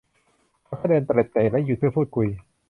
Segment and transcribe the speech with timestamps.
[0.63, 2.27] เขาแค่เดินเตร็ดเตร่และหยุดเพื่อพูดคุย